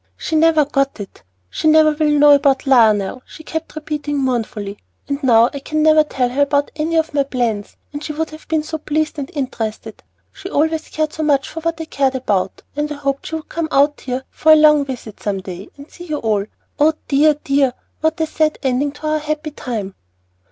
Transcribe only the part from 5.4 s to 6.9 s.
I can never tell her about